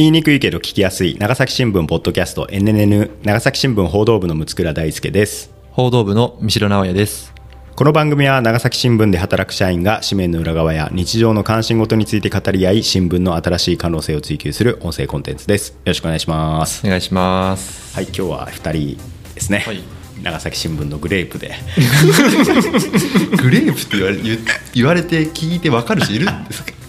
[0.00, 5.52] 言いにくいけど聞きやすい長崎新聞ポッドキャスト NNN 長崎新聞報道部の六倉大輔です。
[5.72, 7.34] 報道部の三代直也です。
[7.76, 15.72] この番組は長崎新聞で働く社員が紙面の裏側や日常の関心事について語り合い新聞の新しい可能性を追求する音声コンテンツです。
[15.72, 16.80] よろしくお願いします。
[16.86, 17.94] お願いします。
[17.94, 18.96] はい今日は2人
[19.34, 19.82] ですね、はい。
[20.22, 21.54] 長崎新聞のグレープで。
[23.36, 24.38] グレープって言われ言
[24.72, 26.79] 言われて聞いて分かる人いるんですか？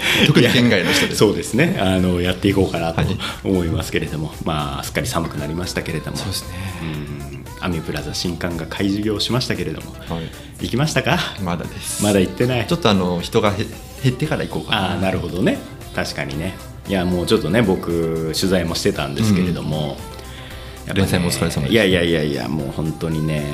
[0.26, 1.78] 特に県外の人でそうですね。
[1.80, 3.18] あのやっていこうかなとはい。
[3.44, 6.16] 思いますけれども、まあすっかり寒くなりましたけれども。
[6.16, 6.48] そうですね。
[6.82, 7.64] うん。
[7.64, 9.92] アミプラザ新館が開業しましたけれども。
[10.08, 10.30] はい。
[10.60, 11.18] 行きましたか？
[11.42, 12.02] まだです。
[12.02, 12.66] まだ行ってない。
[12.66, 13.56] ちょっとあの人がへ
[14.04, 14.90] 減ってから行こうかな。
[14.90, 15.58] ああなるほどね。
[15.94, 16.54] 確かにね。
[16.88, 19.98] いやもうちょっとね僕取材もしてたんですけれども、やっぱね
[20.94, 21.68] 連載もお疲れ様でした。
[21.68, 23.44] いやいやいやいやもう本当にね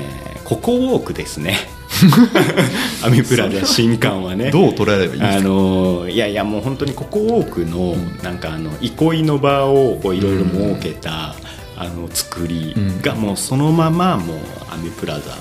[0.43, 1.57] ここウォークですね。
[3.03, 4.51] アミプラザ新館はね。
[4.51, 11.35] どう捉えればいいんですあかのいやいやもう本当にここウォークのなんかあの憩いの場をこういろいろ設けた、
[11.75, 14.37] あの作りがもうそのままもう
[14.69, 15.31] アミプラザ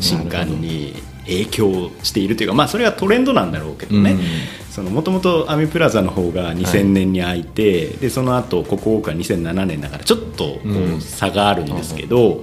[0.00, 0.94] 新館に
[1.28, 4.16] 影響しているというかまあそれがトレンドなんだろうけどね、
[4.90, 10.60] もともとアミプラザの方が2000年に開いて、でその後ここウォークは2007年だからちょっとこ
[10.98, 12.40] う差があるんですけど、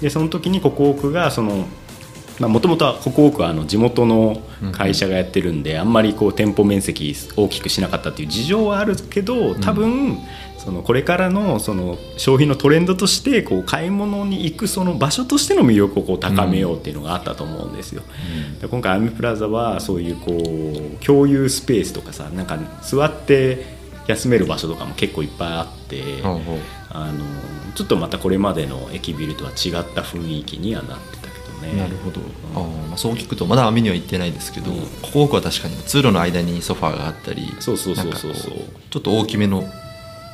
[0.00, 1.66] でその時にここがその
[2.40, 4.42] もともとはここ多くはあの地元の
[4.72, 10.18] 会社がやってるんで、あんまりこう店舗面積大きくしなかったっていう事情はあるけど多分、
[10.58, 18.02] そのこれからのその消費のトレンドとしてこう買い物に行くその場所としての魅力をこう高めようっていうのがあったと思うんですよ。
[18.60, 23.76] で今回アミプラザはそういうこう共有スペースとかさなんか座って
[24.08, 26.02] 休める場所とかも結構いっぱいあって。
[26.88, 27.24] あの
[27.74, 31.25] ちょっとまたこれまでの駅ビルとは違った雰囲気にはなって
[31.62, 31.72] ね。
[31.76, 32.20] なるほど。
[32.54, 34.78] あーまあそう聞くとまだ網には行ってないですけど、うん。
[35.02, 38.52] ここ奥は確かに通路の間にソファーがあったりそうそうそうそうそう。
[38.90, 39.62] ちょっと大きめの、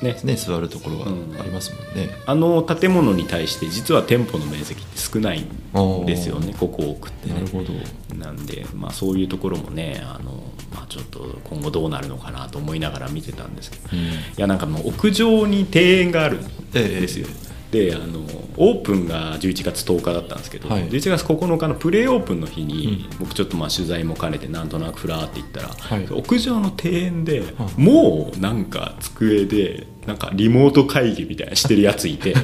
[0.02, 0.18] ね。
[0.24, 1.36] ね、座るところがうん。
[1.38, 6.54] ありますもんね、あの建物に対して実は店舗の面積って少ないんですよね。
[6.58, 7.34] ここ多くってね。
[7.34, 7.72] なるほど。
[8.16, 10.42] なんで、まあ、そういうところもねあの、
[10.74, 14.00] まあ、ちょっと今後どうなるのかなと思いながら見てたんですけど、うん。
[14.00, 17.27] いやなんかもう屋上に庭園があるんですよ、
[17.72, 18.20] であの
[18.58, 20.88] オープンが11月10日だったんですけど、はい。
[20.90, 26.06] 11月9日のプレーオープンの日に、僕ちょっとまあ取材も兼ねてなんとなくふらーって行ったら、はい。
[26.11, 27.42] 屋上の庭園で、
[27.78, 32.34] もうなんか机でなんかリモート会議みたいなしてるやついて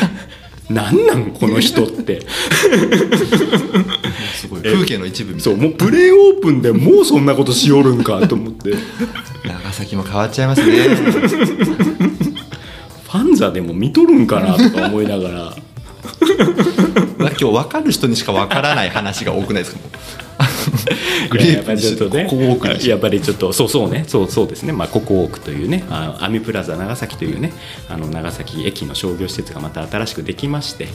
[0.68, 2.26] なんなんこの人って。
[4.34, 4.62] すごい。
[4.62, 8.74] 風景の一部みたそいうなもうプレーオープンで もうそんなことしよるんかと思って。
[9.44, 12.17] 長崎も変わっちゃいますね
[13.08, 15.56] ファンザでも見とるんかなとか思いながら。
[17.18, 19.80] 今日分かる人にしか分からない話が多くないですか？
[21.30, 24.72] グいややっぱレープにしりちょっとねここやっぱりちょっとそうそうねそうそうですね。
[24.72, 27.52] まあここ多くというねあアミプラザ長崎というね
[27.88, 30.88] あの長崎駅の商業施設がまた新しくできまして、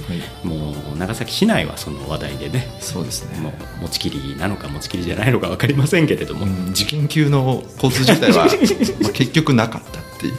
[0.44, 3.40] もう長崎市内はその話題でねそうですね。
[3.40, 8.46] もう持ちきりなのか持ちきりじゃないのか分かりませんけれども、うん事件級の交通渋滞は
[9.02, 10.34] まあ結局なかったっていう。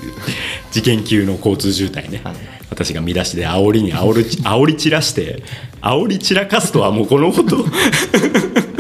[0.72, 2.34] 事件級の交通渋滞ね、はい。
[2.70, 5.42] 私が見出しで煽りに煽る煽り散らして
[5.80, 7.64] 煽り散らかすとはもうこのこと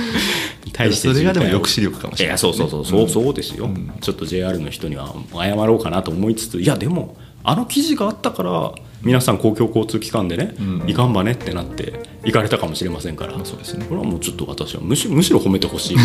[0.72, 2.32] 対してそれがでも抑止力かもしれない。
[2.32, 2.84] いやそうそうそう。
[2.84, 3.70] そうそうですよ、
[4.00, 10.54] ちょっと JR の人には謝ろうかなと思いつついやでもあの記事があったから皆さん公共交通機関でね、
[10.86, 13.86] いかんばねってなって行かれたかもしれませんから、そうですね。
[13.88, 15.96] これはもうちょっと私はむしむしろ褒めてほしい。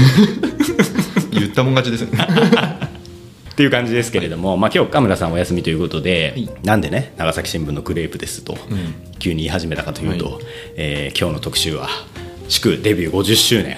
[1.31, 2.15] 言ったもん勝ちですよ。
[2.15, 2.27] ね
[3.51, 6.49] っていう感じですけれども、まあ、今日岡村さんお休みということで、はい。
[6.63, 8.57] なんでね長崎新聞のグレープですと、
[9.19, 10.43] 急に言い始めたかというと、はい。
[10.75, 11.89] えー今日の特集は
[12.51, 13.77] 祝デビュー50周年。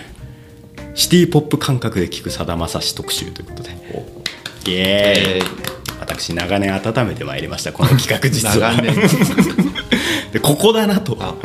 [0.95, 3.69] シティ・ポップ感覚で聴くさだまさし特集ということで。
[4.65, 5.39] イエーイ。
[5.39, 5.41] え
[5.99, 8.75] 私長年温めてまいりましたこの企画実は。
[8.75, 8.95] 長年。
[10.33, 11.15] でここだなと。
[11.19, 11.35] あ。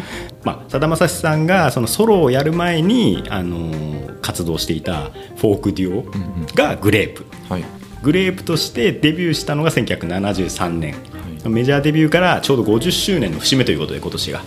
[0.43, 6.07] まあさだまさしさんがそのソロをやる前に、あのー活動していたフォークデュオ
[6.55, 7.65] がグレープ、はい。
[8.03, 10.95] グレープとしてデビューしたのが1973年、
[11.47, 14.43] メジャーデビューからちょうど50周年の節目ということで今年が、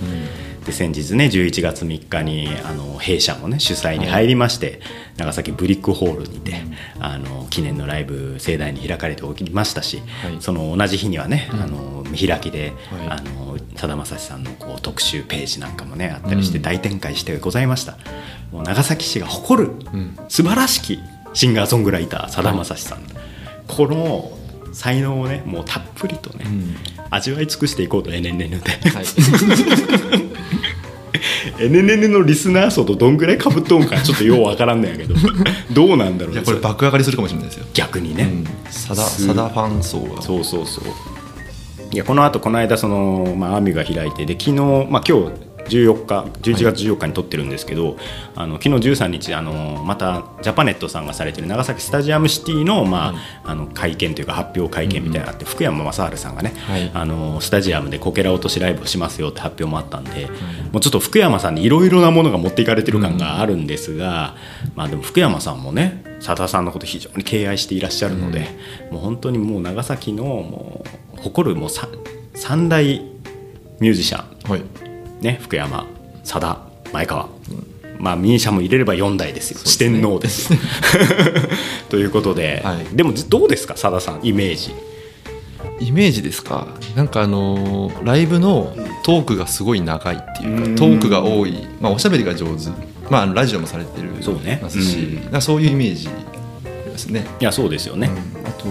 [0.66, 4.80] で先日ね11月3日にあの弊社もね主催に入りまして、
[5.18, 6.62] 長崎ブリックホールにて、
[7.00, 10.38] あの記念のライブ盛大に開かれておりましたし、はい。
[10.40, 13.08] その同じ日にはね、あの見開きではい。
[13.10, 17.98] あのさだまさしさんのこう特集ページなんかもねあったりして大展開してございました、
[18.52, 19.72] もう長崎市が誇る
[20.30, 21.00] 素晴らしき
[21.34, 23.04] シンガーソングライターさだまさしさん、
[23.68, 24.38] この
[24.74, 26.76] 才能をねもうたっぷりとね、ん
[27.12, 28.90] 味わい尽くしていこうと NNN で。
[28.90, 29.06] はい。
[31.60, 35.14] NNN のリスナー層とどんぐらいかぶっとんかちょっとようわからんねやけど。
[35.72, 37.66] どうなんだろうねいやこれ爆上がりするかもしれないですよ。
[37.74, 38.48] 逆にね、うん。
[38.72, 40.22] サダすサダファン層が。
[40.22, 40.86] そうそうそう。
[41.94, 44.54] いやこのあとこの間その、まあ、アミが開いてで昨日、
[44.90, 45.32] まあ、今日
[45.68, 47.98] 14日11月14日に撮ってるんですけど、
[48.36, 53.14] あの昨日13日あのまたジャパネットさんがされてる長崎スタジアムシティの,、ま
[53.44, 56.92] ああの会見というか発表会見みたいなのがあって、福山雅治さんがね、はい。
[56.94, 60.28] あのスタジアムでこけら落としライブをしますよって発表もあったんで、
[60.72, 64.36] もうちょっと福山さんにいろいろなものが持っていかれてる感があるんですが、
[64.76, 68.48] まあでも福山さんもね佐田さんのこと非常に敬愛していらっしゃるので、
[68.92, 70.84] もう本当にもう長崎のも
[71.18, 71.88] う誇るもうさ
[72.36, 73.02] 三大
[73.80, 74.91] ミュージシャンはい
[75.22, 75.86] ね、福山、
[76.24, 76.60] 佐田、
[76.92, 77.30] 前川、
[78.00, 79.64] まあ、ミーシャも入れれば4代ですよ、ね。
[80.02, 80.50] 天王です。
[81.90, 82.96] ということで、はい。
[82.96, 84.74] でもどうですか、佐田さん、イメージ？
[85.80, 86.68] イメージですか？
[86.96, 90.76] なんかあのーライブのトークがすごい長いっていうかうん。
[90.76, 92.70] トークが多い、まあ、おしゃべりが上手、
[93.10, 94.60] まあラジオもされてるそうね。
[94.62, 95.24] ますし、うん。
[95.26, 96.08] なんかそういうイメージ
[96.66, 98.10] ですね、いや、そうですよね。
[98.10, 98.48] うん。
[98.48, 98.66] あと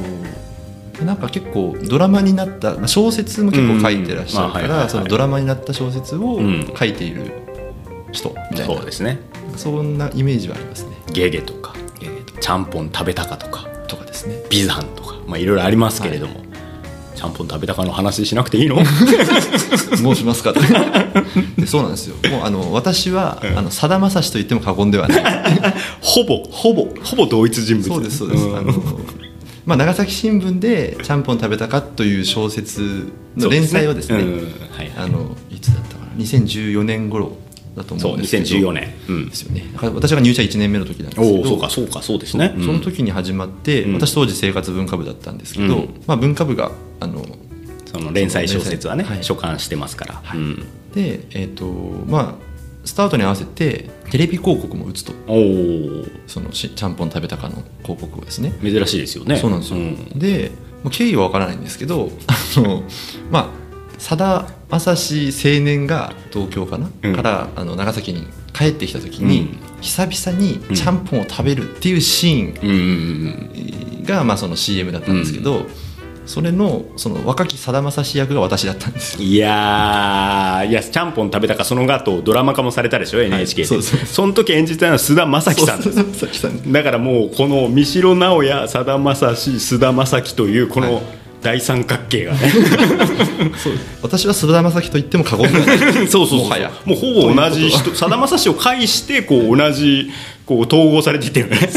[1.05, 6.73] なんか結構ドラマになったまあ小説も結構書いてらっしゃるからそのドラマになった小説をうん。
[6.77, 7.33] 書いている
[8.13, 9.19] 人みたいな、そうですね。
[9.57, 10.91] そんなイメージはありますね。
[11.13, 11.75] ゲゲとか、
[12.41, 14.37] ちゃんぽん食べたかとか、とかですね。
[14.51, 16.35] ビザンとか、まあ、いろいろありますけれども、
[17.15, 18.79] ちゃんぽん食べたかの話しなくていいの？
[19.97, 20.61] 申しますかと。
[21.59, 22.17] でそうなんですよ。
[22.31, 25.23] もうあの私は、あのさだまさしと言っても過言ではない。
[26.01, 27.87] ほぼ、ほぼ、ほぼ同一人物。
[27.89, 28.57] そうですそうです、ん。
[28.57, 28.73] あの
[29.71, 33.07] まあ、長崎新聞で「ちゃんぽん食べたか」という小説
[33.37, 34.25] の連載をですね
[34.97, 37.37] あのいつだったかな？2014年頃
[37.77, 38.73] だと思そううんですけど。
[38.73, 39.29] 2014年、うん。
[39.29, 39.71] ですよね。
[39.73, 41.35] だから私が入社1年目の時なんですけど。
[41.35, 42.53] おおそうかそうかそうですね。
[42.59, 43.95] そその時に始まって、うん。
[43.95, 45.89] 私当時生活文化部だったんですけど、うん。
[46.05, 47.25] まあ、文化部があの
[47.93, 50.41] その連載小説はね、はい所管してますから、はい。
[50.41, 50.67] うん
[50.97, 51.65] でえっ、と
[52.09, 52.50] まあ
[52.85, 55.13] スタートに合わせてテレビ広告も打つと。
[56.27, 58.53] そのしちゃんぽん食べたかの広告をですね。
[58.63, 59.37] 珍しいですよね。
[59.37, 59.79] そうなんですよ、
[60.17, 62.83] でもう経緯は分からないんですけどあの
[63.31, 63.49] まあ
[63.99, 67.15] さだまさし青年が東京かな、うん。
[67.15, 69.59] からあの長崎に帰ってきた時に、うん。
[69.81, 72.77] 久々にちゃんぽんを食べるっていうシーンうんうん
[73.99, 75.67] うんが、まあ、その CM だったんですけど、
[76.31, 79.25] それのその若きさだまさし役が私だったんですよ。
[79.25, 86.73] いやーいやちゃんぽん食べたかその後ドラマ化もされたでしょ NHK で、そうですその時演じたのは菅田将暉さん。
[86.73, 91.03] だからもうこの三城直哉さだまさし菅田将暉というこの
[91.43, 92.39] 大三角形がね、
[93.57, 93.73] そう。
[94.01, 95.79] 私は菅田将暉と言っても過言ではない。
[96.07, 96.39] そうそうそうそう。
[96.45, 96.71] もはや。
[96.85, 97.93] もうほぼ同じ人。
[97.97, 100.13] さだまさしを介してこう同じ
[100.47, 101.69] こう統合されていってるよね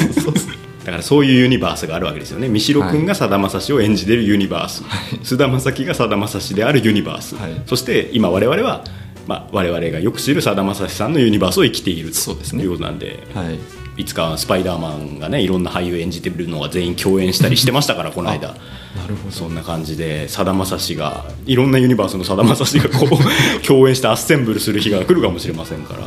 [0.86, 2.50] だからそういうユニバースがあるわけですよね。
[2.50, 4.84] 三城君がさだまさしを演じてるユニバース。
[5.24, 7.62] 菅、田将暉がさだまさしであるユニバース、はい。
[7.66, 8.84] そして今我々は、
[9.26, 12.60] まあ、我々がよく知るさだまさしさんのユニバースを生きているそうですね。
[12.60, 13.58] ということなんではい。
[13.96, 18.50] いつかスパイダーマンがねいろんな俳優演じてるのが全員共演したりしてましたから この間。
[18.50, 19.32] なるほど。
[19.32, 23.18] そんな感じでさだまさしがいろんなユニバースのさだまさしがこう
[23.66, 26.00] 共演してアッセンブルする日が来るかもしれませんから。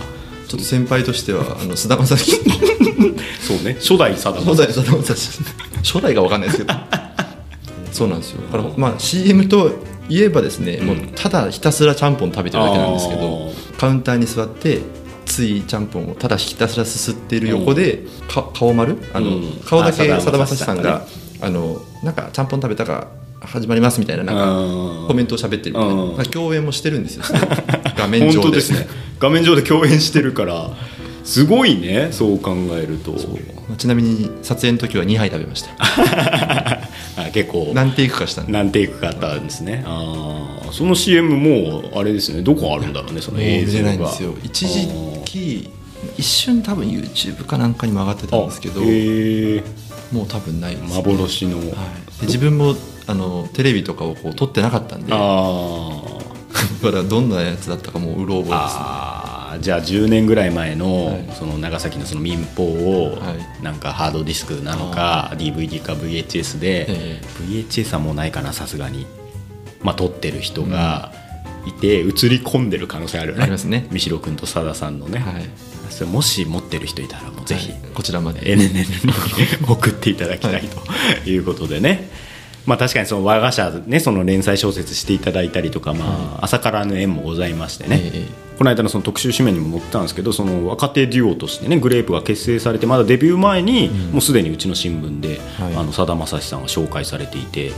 [0.49, 1.45] ちょっと先輩としては
[1.75, 2.76] 菅田将暉
[3.41, 3.75] そうね。
[3.75, 5.45] 初代さだま初さし代菅田将暉
[5.83, 6.75] 初代が分かんないですけど。
[7.93, 8.43] そうなんですよ。
[8.53, 9.73] だから、まあ、CM と
[10.09, 14.81] いえばですね、もうただひたすらちゃんぽん食べてるだけなんですけどカウンターに座って
[15.25, 18.99] ついちゃんぽんをただひたすらすすっている横で、か顔丸？
[19.13, 19.53] あの、うん。
[19.65, 21.07] 顔だけあさだまさしさんさが、
[21.41, 23.09] あのなんかちゃんぽん食べたが
[23.41, 25.09] 始まりますみたいななんかうん。
[25.09, 26.33] コメントを喋ってるみたいな。
[26.33, 27.25] 共演もしてるんですよ。
[27.97, 28.47] 画面本上で。
[28.47, 28.89] 当ですね。
[29.19, 30.71] 画面上で共演してるから
[31.27, 33.13] すごいねそう考えると。
[33.69, 35.71] まあちなみに撮影の時は2杯食べました。
[35.79, 37.73] あ結構。
[37.75, 39.83] 何テイクかしたんで何テイクかあったんですね。
[39.85, 40.73] あー。
[40.73, 42.43] その CM もうあれですね。
[42.43, 44.35] どこあるんだろうねその映像もう見れないんがですよ。
[44.45, 44.89] 一時
[45.25, 45.69] 期
[46.17, 51.67] 一瞬多分 YouTube かなんかにも上がってたんですけどもう多分ないです、幻の、はい、
[52.21, 52.77] で自分も
[53.09, 56.27] あのテレビとかをこう撮ってなかったんでだあー。
[56.81, 58.83] からどんなやつだったかもううろ覚えですね
[59.61, 61.29] じゃあ10年ぐらい前の,、はい。
[61.39, 63.63] その長崎のその民放を、はい。
[63.63, 69.07] なんかハードディスクなのか DVD か VHS で、え VHS はもうないかなさすがに、
[69.83, 71.13] まあ、撮ってる人が
[71.67, 73.43] いて、映り込んでる可能性あるよね。
[73.43, 73.87] ありますね。
[73.91, 75.45] 三代君と佐田さんのね、はい。
[75.91, 77.81] それもし持ってる人いたらもうぜひ、はい。
[77.95, 78.41] こちらまで。
[78.41, 80.63] NNN に 送っていただきたい
[81.25, 82.09] ということでね、
[82.67, 95.77] まあ確かにその我が社ねその連載小説していただいたりとか、まあ、朝からの縁もございましてね、ええこの間のその特集紙面にも載ってたんですけどその若手デュオとしてねグレープが結成されてまだデビュー前に、もうすでにうちの新聞ではい。
[95.77, 97.73] あのさだまさしさんが紹介されていて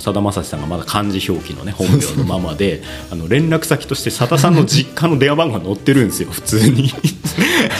[0.00, 6.88] さだまさしさんがまだ漢字表記のね本名のままで あの連絡先としてさださんの実家の電話番号が載ってるんですよ 普通に。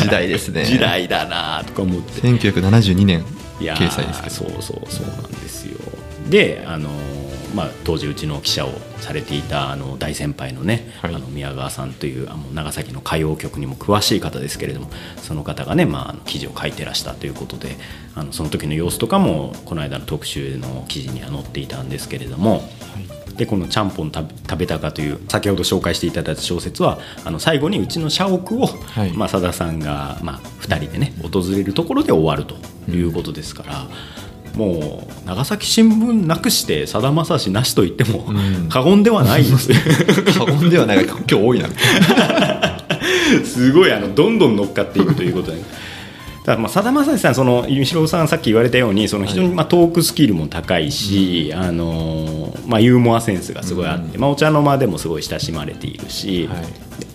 [0.01, 0.65] 時代ですね。
[0.67, 2.21] 時代だなとか思って。
[2.21, 3.25] 1972年
[3.59, 4.35] 掲載ですけど。
[4.37, 5.46] そうそうそうなんで
[6.29, 17.77] であのーまあ、当時うちの記者をされていたあの大先輩のね、はいあの宮川さんというあの長崎の歌謡曲にも詳しい方ですけれどもその方がね、まあ、記事を書いてらしたということで
[18.15, 22.63] あのその時の様子とかもこの間の特集の記事には載っていたんですけれども、
[23.37, 32.57] でこの「ちゃんぽん食べたか」という先ほど紹介していただいた小説はあの最後にうちの社屋を、はいまあ、さださんが、まあ、2人でね訪れるところで終わると
[32.91, 33.87] いうことですから。
[34.57, 38.69] もう長崎新聞なくしてさだまさしなしと言ってもん。
[38.71, 39.43] 過言ではない。
[39.43, 39.79] んですよ
[40.39, 41.07] 過言ではない。
[41.07, 41.69] が今日多いな。
[43.45, 45.59] すごいあのどんどん乗っかっていくということで。
[46.45, 56.59] ただまあさだまさしさん、その三代さんさっき言われたようにその非常にまあトークスキルも高いし、あのーまあ、ユーモアセンスがすごいあって、まあ、お茶の間でもすごい親しまれているし、はい。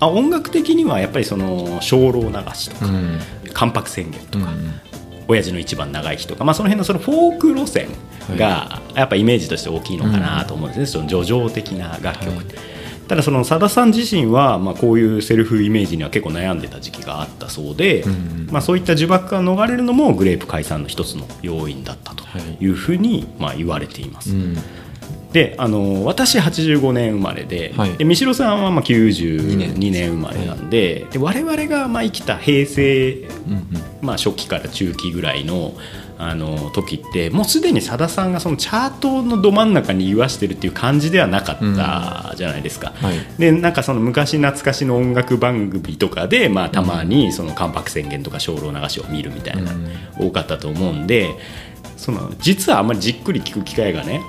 [0.01, 3.19] あ音楽的にはやっぱりその精霊流しとか、うん。
[3.53, 4.90] 関白宣言とか、うん
[5.31, 7.89] 親父の一番長い日とか、まあ、その辺のそのフォーク路線
[8.37, 12.81] がやっぱイメージとして大きいのかなと思うんですね、その叙情的な楽曲って。
[13.07, 22.23] ただそのさださん自身は、まあ、こういうセルフイメージには結構悩んでた時期があったそうで、んまあ、そういった呪縛から逃れるのもグレープ解散の一つの要因だったと
[22.61, 24.31] いうふうにまあ言われています。
[24.31, 24.57] うん
[25.31, 27.97] であの私85年生まれで,、はい。
[27.97, 29.91] で三代さんはまあ92年。
[29.91, 33.67] 年生まれなんで,、で我々がまあ生きた平成うんうん。
[34.01, 35.73] まあ、初期から中期ぐらいの
[36.17, 42.93] あの時ってもうすでにさださんがそのチャートのど真ん中に言わしてるっていう感じではなかったじゃないですか。
[42.95, 43.17] はい。
[43.39, 49.71] でなんかその昔懐かしの音楽番組とかで、まあ、たまにその関白宣言とか精霊流しを見るみたいな、
[50.19, 51.31] 多かったと思うんで
[51.97, 54.21] その実はあんまりじっくり聞く機会がね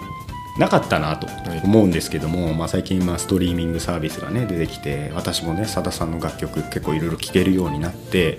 [0.62, 1.26] なかったなと
[1.64, 8.38] 思うんですけども、まあ、最近まあストリーミングサービスがね出てきて私もねさださんの楽曲結構いろいろ聴けるようになって、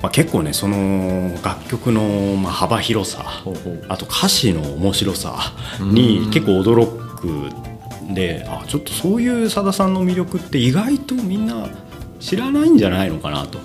[0.00, 3.24] まあ、結構ねその楽曲のまあ幅広さ
[3.88, 5.36] あと歌詞の面白さ
[5.80, 6.86] に結構驚
[7.18, 11.68] くであちょっとそういうさださんの魅力って意外とみんな
[12.20, 13.58] 知らないんじゃないのかなと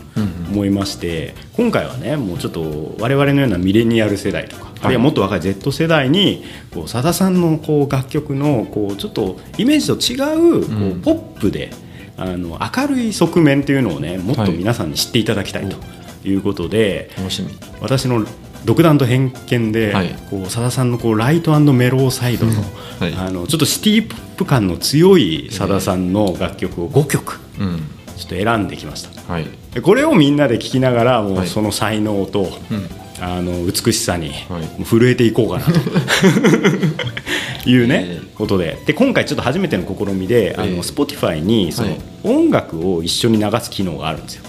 [0.52, 6.44] 思いまして、今回はねもうちょっと我々のようなミレニアル世代とか、あるいはもっと若い Z 世代に
[6.74, 11.72] こうさださんのこう楽曲のこうちょっとイメージと違うこうポップで
[12.18, 15.78] あの明るい側面っていうのをねもっと皆さんに知っていただきたいと
[16.28, 17.50] いうことで、楽しみ。
[17.80, 18.26] 私の
[18.66, 20.10] 独断と偏見で、はい。
[20.30, 22.54] こうさださんのこうライトメローサイドの,、
[23.00, 23.14] はい。
[23.14, 27.78] あのちょっとシティ・ポップ感の強いさださんの楽曲を5曲うん。
[28.18, 29.32] ちょっと選んできました。
[29.32, 29.48] はい。
[29.74, 31.48] でこれをみんなで聴きながらもはい。
[31.48, 32.90] うその才能と、うん
[33.22, 34.32] あの美しさに
[34.84, 35.72] 震えていこうかなと。
[37.70, 38.78] いうね、えことで。
[38.86, 40.70] で今回ちょっと初めての試みで、あえ。
[40.70, 42.00] えの Spotify にそのはい。
[42.24, 44.44] 音楽を一緒に流す機能があるんですよ、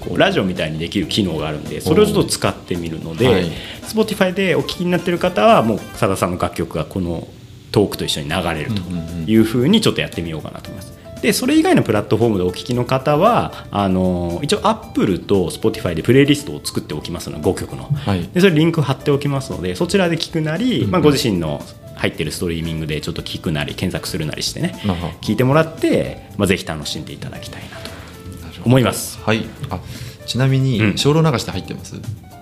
[0.00, 3.44] こうラジオみたいにできる機能があるんでそれをちょっと使ってみるので、はい。
[3.86, 7.28] Spotify でお聴きになってる方はもうさださんの楽曲がこの
[7.70, 8.82] トークと一緒に流れると
[9.30, 11.01] いうふうにちょっとやってみようかなと思います。
[11.22, 18.28] でそれ以外のプラットフォームでお聞きの方はあの一応 Apple と Spotify でプレイリストを作っておきますので5曲の、はい。
[18.28, 21.62] でそれリンク貼っておきますのでそちらで聞くなり、まあ、ご自身の
[21.94, 24.74] 入ってるストリーミングでちょっと聞くなり検索するなりしてね
[25.20, 29.20] 聞いてもらって、まあ、ぜひ楽しんでいただきたいなと思います。
[29.20, 29.44] はい。
[29.70, 29.80] あ
[30.26, 30.64] ちなみうん。
[30.64, 31.96] に精霊流しって入ってます？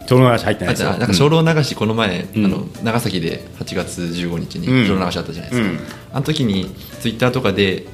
[0.06, 0.90] その話入ってないですよ。
[0.90, 2.44] なんか精霊流しこの前、うん。
[2.46, 4.86] あの長崎で8月15日にうん。
[4.86, 5.78] 精霊流しあったじゃないですか、うん。
[6.12, 6.70] あの時に
[7.00, 7.86] ツイッターとかで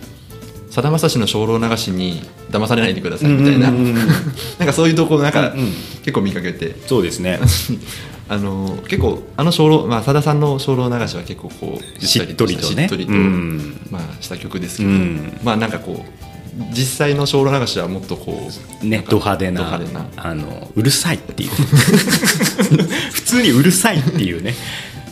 [0.77, 3.95] さだまさしの精霊流しに騙されないでくださいみたいな、うんうん
[4.61, 5.73] なんかそういうとこなんか、うんうん。
[6.03, 6.77] 結構見かけて。
[6.87, 7.41] そうですね。
[8.29, 12.83] あの結構あの精霊まあさださんの精霊流しは結構こうしっとりとね。
[12.83, 13.81] しっとりと、うん。
[13.91, 15.39] まあした曲ですけど、うん。
[15.43, 18.51] まあなんかこう実際の精霊流しはもっとこ
[18.83, 19.81] うね、ド派手な。
[20.19, 21.51] あのうるさいっていう。
[23.13, 24.55] 普通にうるさいっていうね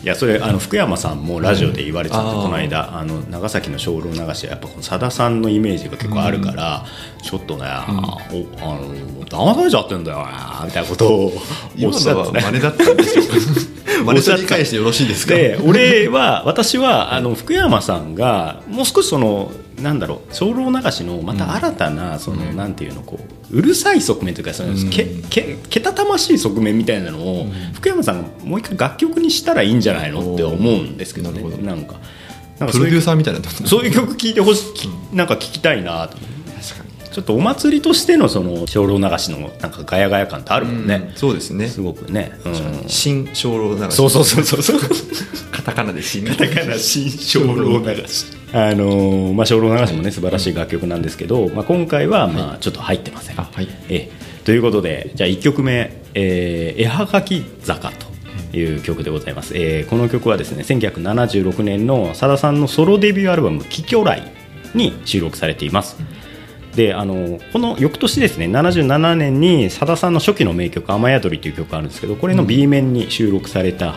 [0.04, 2.42] いやそれあの福山さんもラジオで言われてたんで、うん。
[2.42, 6.84] この間あの長崎の精霊流しはやっぱさださんのイメージが結構あるから、
[7.23, 8.94] ちょっとね、おあの
[9.25, 11.32] 騙されちゃってんだよなみたいなことをお
[11.75, 13.23] 今っしゃのはってね真似だったんでしょ
[13.97, 23.19] うかマネタ理解してよろしいですかで俺は 私はあの福山さんがもう少しそのなんだろう精霊流しのまた新たな、その、なんていうのこ
[23.51, 31.43] ううるさい側面というかその、けけけたたましい側面みたいなのを、福山さんがもう一回楽曲にしたらいいんじゃないのって思うんですけどね。
[31.61, 31.95] なんか
[32.61, 34.63] なんかプそういうロデューサーみたいなそういう曲聴いてほし
[35.13, 36.17] いなんか聞きたいなと。
[36.17, 36.44] 思って
[37.14, 41.68] ちょっとお祭りとしてのその精霊流しのなんかガヤガヤ感ってあるもんね、そうですね。
[41.68, 43.92] すごくね、うん、新精霊流し。
[43.92, 44.80] そうそうそうそうそう。
[45.52, 48.26] カタカナで新カタカナ新精霊流し。
[48.52, 53.68] あのーまあ精霊流しもね素晴らしい楽曲なんですけど、まあ、今回はまあちょっと入ってません、あはい。
[53.88, 54.42] ええ。
[54.44, 57.92] ということでじゃあ1曲目「えー絵はがき坂」
[58.52, 64.33] という曲でございます、えーこの曲はですね1976年のさださんのソロデビューアルバム「貴巨来」
[64.75, 65.97] に収録されています
[66.75, 73.97] であのこの翌年ですね77年にさださんの初期の名曲「雨宿り」という曲があるんですけどこれの B 面に収録された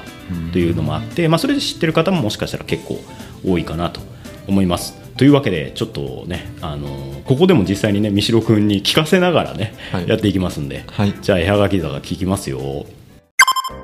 [0.52, 3.00] というのもあって、まあ、それで知ってる方ももしかしたら結構
[3.46, 4.00] 多いかなと
[4.48, 4.96] 思います。
[5.18, 6.88] というわけでちょっとねあの
[7.26, 10.08] ここでも実際にね三代君に聞かせながらね、はい。
[10.08, 11.14] やっていきますんで、はい。
[11.22, 12.86] じゃあ絵はがき坂聞きますよ。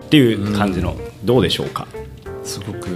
[0.06, 1.88] っていう感じの、どうでしょうか？
[2.44, 2.90] すごく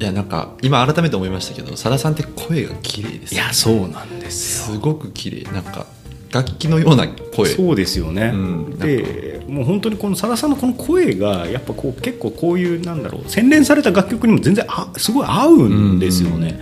[0.00, 4.76] いやなんか今改めて思いましたけどさださんって声が綺麗ですいやそうなんですよ。
[4.76, 5.42] すごく綺麗。
[5.52, 5.86] なんか
[6.32, 7.50] 楽器のような声。
[7.50, 16.58] そうですよね、うんでもう本当にこのさださんのこの声がやっぱこう結構こういうなんだろう洗練された楽曲にも全然あすごい合うんですよね、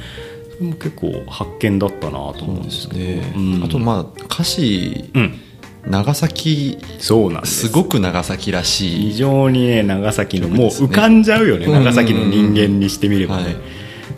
[0.57, 3.01] それも結構発見だったなと思うんですけど。
[3.01, 3.33] ね。
[3.37, 3.65] うん。
[3.65, 5.41] あとまあ歌詞うん
[5.87, 7.69] 長崎そうなんです。
[7.69, 13.45] すごく長崎らし非い常にね長崎のもう浮かんじゃうよねうん長崎の人間にしてみればね。
[13.45, 13.57] はい。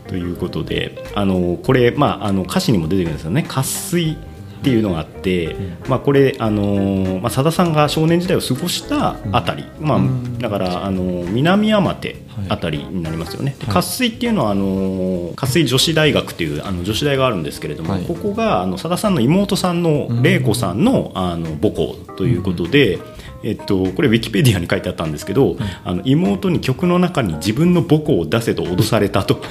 [0.08, 4.16] ということであのこれ、まあ、あの歌詞にも出てくるんですよね「渇水」
[4.62, 5.56] っていうのがあって、
[5.88, 10.00] まあ、これあの、まあ、さださんが少年時代を過ごしたあたり、まあ、
[10.38, 13.56] だからあの南山手あたりになりますよね。
[13.58, 18.04] で渇水っていうのはあの渇水女子大学っていうあの女子大があるんですけれども、はい。
[18.04, 23.00] ここがあのさださんの妹さんの玲子さんのあの母校ということで。
[23.42, 29.42] えっと、これウィキペディアに書いてあったんですけど、あの妹に曲の中に自分の母校を出せと脅されたと。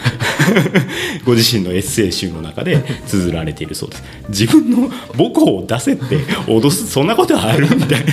[1.26, 4.04] ご自身のエッセイ集の中で綴られているそうです。
[4.30, 6.18] 自分の母校を出せって
[6.48, 8.12] 脅すそんなことあるみたいな。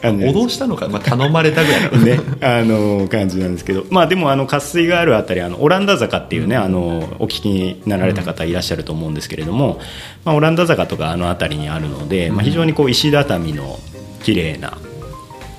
[0.00, 1.98] 感じで脅したのか、まあ、頼まれたぐらいなの。
[2.04, 9.80] ね、あの感じなんですけど、まあ、でもあの渇水があるあたりあのオランダ坂っていうね、あのお聞きになられた方いらっしゃると思うんですけれども、
[10.24, 13.78] まあ、オランダ坂とかあの辺りにあるので、まあ、非常にこう石畳の
[14.22, 14.78] 綺麗な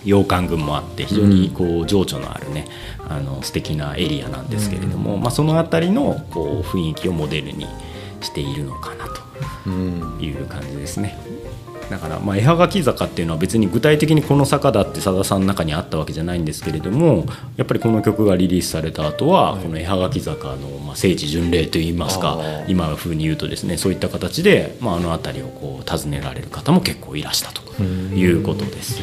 [0.05, 2.65] 洋館群もあって非常にこう情緒のあるね、
[3.07, 7.67] あの素敵なエリアなんですけれども、まあ、その辺りのこう雰囲気をモデルに
[8.21, 9.09] しているのかな
[9.65, 10.17] うん。
[10.17, 11.17] という感じですね。
[11.89, 17.25] だから、まあ、絵はがき坂っていうのは別に具体的にこの坂だってさださんの中にあったわけじゃないんですけれども
[17.57, 29.01] やっぱりこの曲がリリースされた後は、この絵はがき坂の、まあ、聖地巡礼といいますか今風に言うとですねそういった形で、まあ、あの辺りをこう訪ねられる方も結構いらしたということです。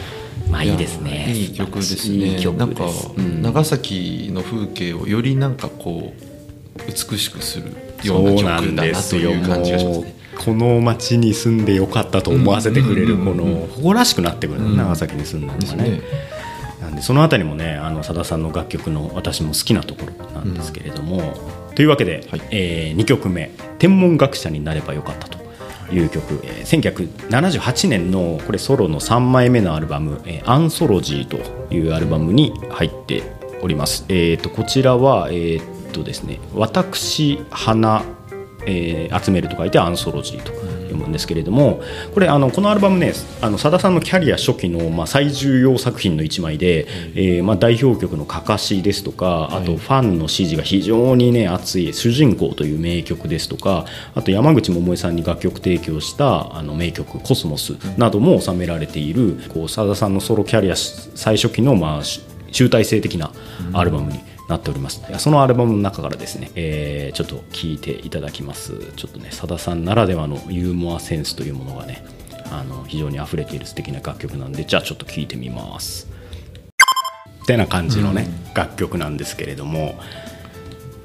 [0.51, 1.33] まあいいですね。
[1.33, 2.17] いい曲ですね。
[2.17, 2.85] いい曲なんか。
[3.17, 3.43] うん。
[3.43, 6.37] 長崎の風景をよりなんかこう
[6.87, 10.15] 美しくするよそううな曲だなとですよいう感じがしますね。
[10.37, 14.77] この町に住んでよかったと思わせてくれるこの誇らしくなってくる、うん。
[14.77, 15.67] 長崎に住んだのがね。
[15.67, 16.03] ですね。
[16.81, 21.35] なんでそのあたりもねあのさださんの楽曲の私も好きなところなんですけれども、
[21.75, 22.43] というわけで、はい。
[22.51, 25.36] え2曲目「天文学者になればよかった」と
[25.93, 26.67] いう曲、えー
[27.29, 31.39] 1978年のこれソロの3枚目のアルバム「えーアンソロジー」と
[31.75, 33.23] いうアルバムに入って
[33.63, 34.05] おります。
[34.09, 38.03] えー、とこちらは、えーっとですね「私花、
[38.67, 40.53] えー集める」と書いて「アンソロジー」と
[40.87, 41.83] 読むんですけれども
[42.15, 62.21] これあのこのアルバムねあのさださんのキャリア初期の、まあ、最重要作品の一枚で、えーまあ、代表曲の「かかし」ですとかあとファンの支持が非常にね熱い「主人公」という名曲ですとかあと山口百恵さんに楽曲提供したあの名曲「コスモス」なども収められているこうさださんのソロキャリア最初期の、まあ、し
[62.53, 63.33] 集大成的な
[63.73, 68.93] アルバムになっております、そのアルバムの中からですね、えーちょっと聴いていただきます。
[68.97, 72.05] ちょっとねさださんならではのユーモアセンスというものがね
[72.51, 76.09] あの非常に溢れている素敵な楽曲なんでじゃあちょっと聴いてみます。
[77.43, 79.95] ってな感じのね、楽曲なんですけれども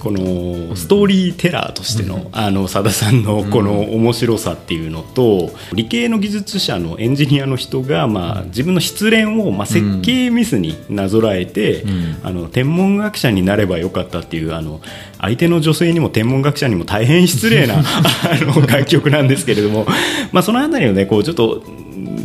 [0.02, 11.84] このストーリーテラーとしてのあのさださんのこの面白さっていうのと理系の技術者のエンジニアの人がまあ自分の失恋をまあ設計ミスになぞらえて
[12.24, 14.82] あの天文学者になればよかったっていうあの
[15.20, 17.84] 相手の女性にも天文学者にも大変失礼な あ
[18.42, 19.86] の楽曲なんですけれども
[20.32, 21.62] まあそのあたりをねこうちょっと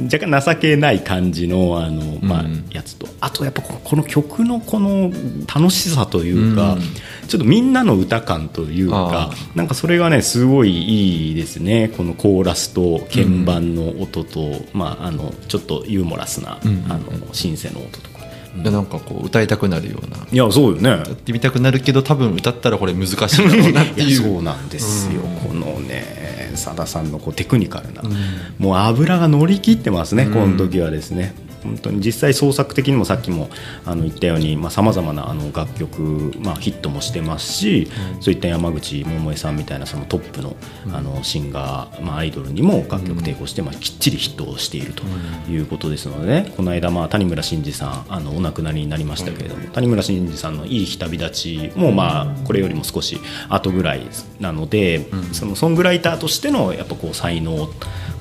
[0.04, 3.08] 若干情けない感じのあの、まあうんやつと。
[3.20, 5.10] あとやっぱここの曲のこの
[5.52, 6.80] 楽しさというか、うん。
[7.26, 11.92] ちょっとみんなの歌感というかあなんかそれがねすごいいいですね。
[11.96, 16.84] このコーラスと鍵盤の音と、まあ、あのちょっとユーモラスな、うん。
[16.88, 18.16] あのシンセの音とか。
[18.62, 20.16] いやなんかこう歌いたくなるような。
[20.30, 20.90] いやそうよね。
[20.90, 26.25] 歌ってみたくなるけど多分歌ったらこれ難しいだろうなっていいうやそうなんですよ、このね
[26.56, 28.12] さださんのこうテクニカルな、ん。
[28.58, 30.32] もう油が乗り切ってますね、うん。
[30.32, 31.34] この時はですね
[31.66, 33.50] 本当に実際創作的にもさっきも
[33.84, 37.88] あの言ったようにさまざ、まなあの楽曲、まあ、ヒットもしてますし、
[38.20, 40.56] そういった山口百恵さんみたいなそのトップの,、
[40.92, 45.02] あのシンガー、まあ、アイドルにも楽曲提供して、まあ、きっちりヒットをしていると
[45.50, 54.02] いうことですのでね、この間、まあ、谷村新司さんあのお亡くなりになりましたけれども、谷村新司さんの「いい日旅立ちも」まあ、これよりも少し後ぐらい
[54.40, 57.68] なので、そのソングライターとしてのやっぱこう才能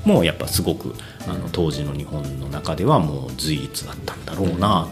[0.04, 0.94] もやっぱすごく
[1.28, 4.88] あの当時の日本の中ではもう随一だったんだろうな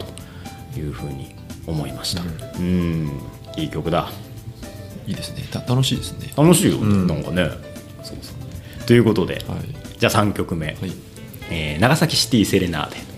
[0.75, 1.35] というふうに
[1.67, 2.23] 思いました。
[2.59, 3.11] うん。
[3.57, 4.09] いい曲だ。
[5.07, 5.45] いいですね。
[5.51, 6.33] た楽しいですね。
[6.37, 7.07] 楽しいよ、ん。
[7.07, 7.51] なんかね。
[8.03, 8.87] そうそう。
[8.87, 9.99] ということで、はい。
[9.99, 10.77] じゃあ3曲目、はい。
[11.51, 13.14] えー長崎シティセレナーデ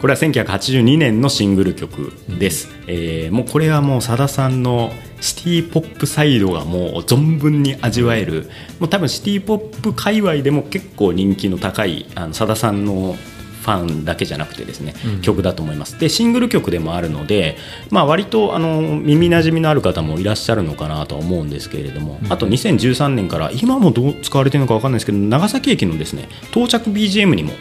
[0.00, 8.50] これは1982年のシングル曲です、えーもうこれはもうさださんのシティポップサイドがもう存分に味わえる。
[8.78, 13.16] もう多分シティポップ界隈でも結構人気の高いさださんの
[13.62, 15.20] ファンだけじゃなくてですね、うん。
[15.22, 15.98] 曲だと思います。
[15.98, 17.56] でシングル曲でもあるので、
[17.90, 27.54] まあ、割とあの耳なじみのある方もいらっしゃるのかなとは思うんですけれども、あと2013年から今もどう使われてるのか分かんないですけど長崎駅のですね到着 BGM にも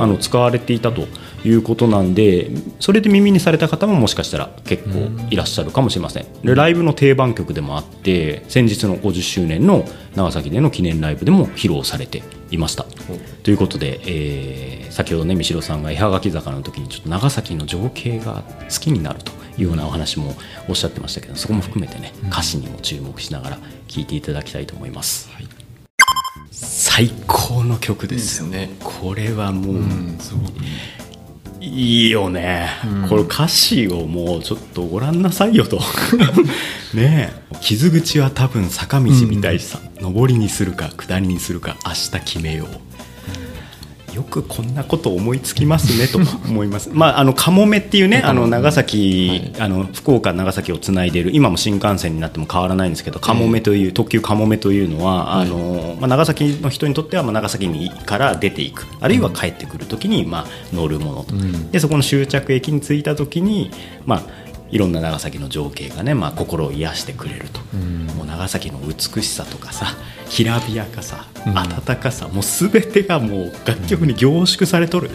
[0.00, 1.06] あの使われていたと
[1.44, 2.50] いうことなんで
[2.80, 6.26] それで耳にされた方ももしかしたら結構いらっしゃるかもしれません。
[6.42, 12.84] でライブの定番曲でもあって先日の50周年の長崎での記念ライブでも披露されていました。
[13.42, 20.34] ということで、えー先ほどね三代さんが絵はがき坂の時にちょっと長崎の情景が好きになるというようなお話も
[20.68, 25.48] おっしゃってましたけどそこも含めてね歌詞にも注目しながら聴いていただきたいと思います、はい。
[26.50, 28.70] 最高の曲ですよね。
[28.82, 30.52] これはもう、うんすごく
[31.62, 32.70] いいよね、
[33.08, 35.78] これ歌詞をもうちょっとご覧なさいよと。
[36.92, 37.56] ねえ。
[37.60, 42.91] 傷口は多分坂道みたいさ、上りにするか下りにするか明日決めよう
[44.14, 46.90] よくこんなこと思いつきますねと思います。
[46.94, 58.86] まああのかもめっていうねあの長崎、あの福岡長崎をつないでいる今も新幹線になっても変わらないんですけどかもめという、特急かもめというのは、あのまあ長崎の人にとってはまあ長崎にから出ていく。
[59.00, 61.34] あるいは帰ってくるときにまあ乗るものと、
[61.72, 63.70] でそこの終着駅に着いたときに
[64.06, 64.41] まあ
[64.72, 67.60] いろんな長崎の情景がね、まあ、心を癒してくれると、
[68.16, 69.86] もう長崎の美しさとかさ
[70.28, 75.10] きらびやかさ、温かさもう全てがもう楽曲に凝縮されとる、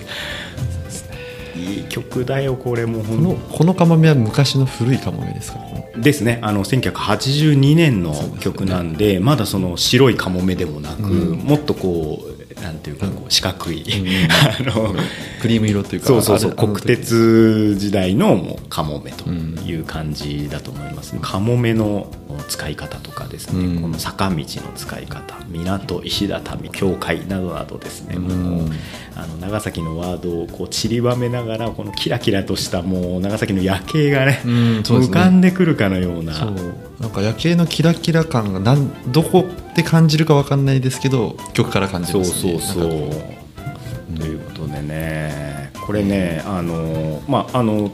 [1.56, 5.60] いい曲だよこれもこのこのカモメは昔の古いカモメですか？
[5.98, 6.38] ですね。
[6.44, 13.84] あの1982年の曲なんでまだその白いカモメでもなく、もっとこうなんていうかこう四角い、
[14.30, 14.94] あの
[15.42, 21.20] クリーム色というかそうそうそう国鉄時代のもうカモメという感じだと思います、ね。
[21.22, 22.12] カモメの
[22.48, 23.82] 使い方とかですね、うん。
[23.82, 28.70] この坂道の使い方港石畳教会などなどですね、もう
[29.16, 36.34] あの長崎のワードをこう散りばめながらこのキラキラとしたもう長崎の夜景がね,、浮かんでくるかのような。
[37.00, 39.46] なんか夜景のキラキラ感がなんどこ
[39.78, 42.60] で感じるかわかんないですけど曲から感じそうますね。
[42.60, 43.16] そうそうなんか。
[43.16, 45.72] こということでね。
[45.86, 47.92] これねあのまああの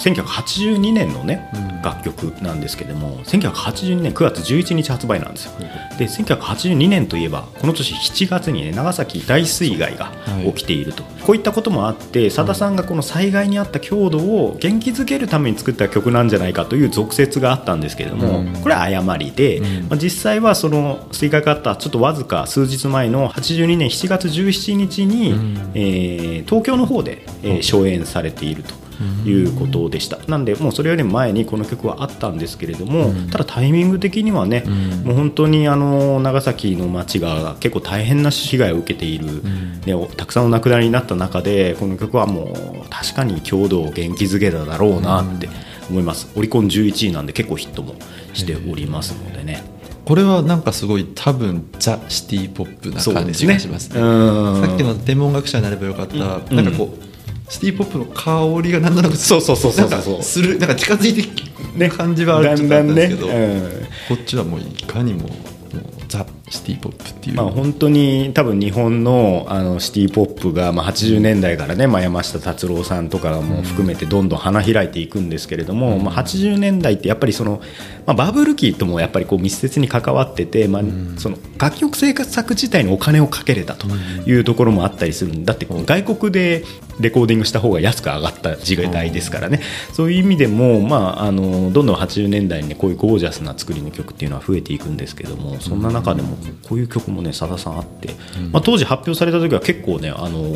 [0.00, 1.70] 1982年のね、うん。
[1.82, 5.52] 楽曲なんですけども1982年9月11日発売なんですよ。
[5.98, 10.12] で1982年といえばこの年7月にね長崎大水害が
[10.44, 18.52] 起きていると、こういったこともあってさださんがこの災害にあった郷土を元気づけるために作った曲なんじゃないかという俗説があったんですけれども、うん。
[18.62, 19.88] これは誤りで、うん。
[19.88, 25.70] まあ、実際はその水害があったちょっとわずか数日前の82年7月17日に、うん。
[25.74, 28.79] えー東京の方で、えー初演されていると。
[29.24, 30.18] いうことでした。
[30.28, 34.90] なんでもうそれより前にこの曲はあったんですけれども、ただタイミング的にはね、うん。
[35.04, 39.42] もう本当にあの長崎の町が結構大変な被害を受けている、
[39.86, 42.52] ねおたくさんお亡くなりになった中でこの曲はも
[42.84, 45.48] う確かに郷土を元気づけただろうなって
[45.88, 47.94] 思います、オリコン11位なんで結構ヒットも
[48.32, 49.62] しておりますのでね。
[50.04, 54.00] これはなんかすごい多分ザ・シティ・ポップな感じがしますね。
[54.00, 54.66] うん。
[54.66, 56.56] さっきの天文学者になればよかった、うん。
[56.56, 57.19] なんかこう
[57.50, 60.22] シティ・ポップの香りがなんとなくそうそうそうそうそう。
[60.22, 61.88] するなんか近づいてきね。
[61.88, 64.16] 感じはあるだんだんね、ちょっとあったんですけど、うん。
[64.16, 65.28] こっちはもういかにも
[66.10, 77.60] ザ・シティ・ポップっていう、まあ、本当に多分日本のあのシティ・ポップが、まあ、80年代からね、まあ、山下達郎さんとかも含めてどんどん花開いていくんですけれども、まあ、80年代ってやっぱりその、
[78.06, 80.82] まあ、バブル期ともやっぱりこう密接に関わってて、まあ、
[81.16, 83.86] その楽曲制作自体にお金をかけれたと
[84.26, 86.64] いうところもあったりするんだって外国で
[87.00, 89.60] レコーディングした方が安く上がった時代ですからね
[89.92, 96.36] そういう意味でも、まあ、あのどんどん80年代に、ね、こういうゴージャスな作りの曲っていうのは増えていくんですけどもそんな中でも
[96.68, 98.14] こういう曲もねさださんあって、
[98.52, 100.54] まあ、当時発表された時は結構ねあの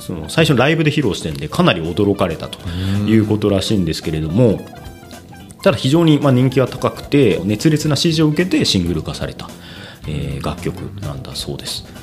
[0.00, 2.58] その最初ライブで披露してるんでかなり驚かれたと
[3.06, 4.60] いうことらしいんですけれども
[5.62, 9.48] ただ非常にまあ人気は高くて熱烈な支持を受けてシングル化された、
[10.08, 12.01] えー楽曲なんだそうです。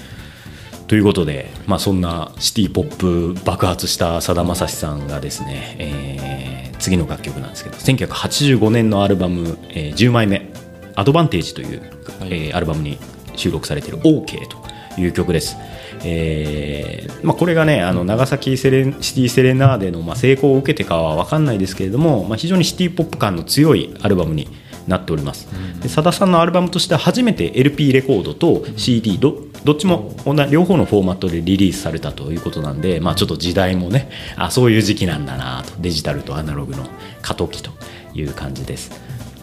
[0.89, 10.49] ということで、まあ、そんなシティ・ポップ爆発したさだまさしさんがですね、えー次の楽曲なんですけど1985年のアルバム、えー10枚目
[10.95, 11.81] 「アドバンテージ」という、
[12.21, 12.97] えーアルバムに
[13.35, 14.57] 収録されている「OK」と
[14.99, 15.57] いう曲です。
[16.03, 24.47] えーまあ、これがねあの長崎セレンシティ・セレナーデの、まあ、成功を受けてかは分かんないですけれども、まあ、非常にシティ・ポップ感の強いアルバムに
[24.89, 25.47] なっております。
[25.81, 35.73] でさださんのアルバムとしては初めて LP レコードと CD どどっちも同じ両方のフォーマットでリリースされたということなんで、まあ、ちょっと時代もねあそういう時期なんだなと。
[35.79, 36.85] デジタルとアナログの
[37.21, 37.71] 過渡期と
[38.13, 38.91] いう感じです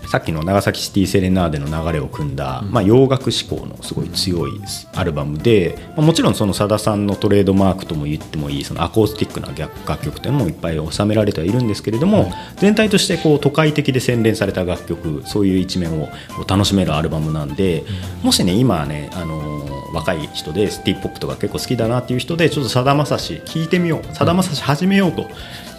[0.09, 4.61] さっきの長崎シティ・セレナーデの流れを組んだ、まあ、洋楽志向のすごい強い
[4.95, 16.09] アルバムで、まあもちろんそのさださんのトレードマークとも言ってもいいそのアコースティックな楽楽曲というのもいっぱい収められてはいるんですけれども、全体としてこう都会的で洗練された楽曲そういう一面を
[16.47, 17.85] 楽しめるアルバムなんで、
[18.23, 25.27] もしね今ね、あのー若い人でシティ・ポップとか結構好きだなっていう人でちょっとさだまさし聴いてみようさだまさし始めようと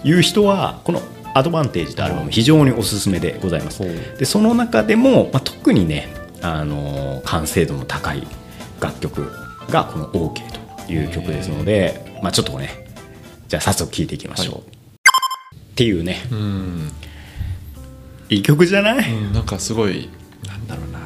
[0.04, 1.02] いう人はこの
[1.38, 3.82] 「アドバンテージ」というアルバム非常におすすめでございます。
[4.18, 6.10] でその中でも、まあ、特にね、
[6.42, 8.26] あのー完成度の高い
[8.80, 9.32] 楽曲
[9.70, 10.42] がこの「OK」
[10.88, 12.88] という曲ですので、まあ、ちょっとね
[13.48, 14.56] じゃあ早速聴いていきましょう。
[14.58, 16.92] っていうねうん。
[18.30, 20.10] いい曲じゃない、うんなんかすごい
[20.48, 20.98] なんだろうな。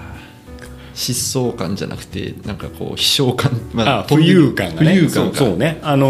[0.96, 4.92] 疾走感じゃなくてなんかこう飛翔感、まあ浮遊感がね。
[4.92, 5.36] 浮遊感が。
[5.38, 5.80] そうそうね。
[5.82, 6.08] あの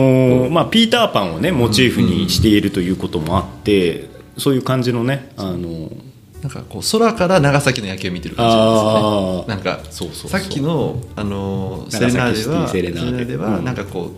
[0.47, 10.09] ーまあ、ピーターパンをねモチーフにしているということもあって、そういう感じのねあのーなんかこう空から長崎の夜景を見てる感じあなんーですね。
[10.09, 13.65] なんかさっきの、あのーセ長レナー崎デはセレナーデはうん。
[13.65, 14.11] なんかこう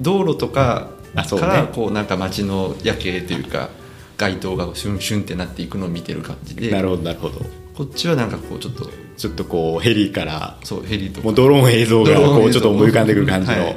[0.00, 3.68] 道路とかからこうなんか街の夜景というか
[4.16, 7.40] 街灯がシュンシュンってなっていくのを見てる感じでなるほどなるほど。
[7.74, 11.26] こっちはなんかこうちょっとちょっとこうヘリからそうヘリとか。
[11.26, 13.76] もうドローン映像がこうちょっと思い浮かんでくる感じの、はい。